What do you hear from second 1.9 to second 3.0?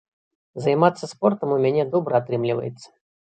добра атрымліваецца.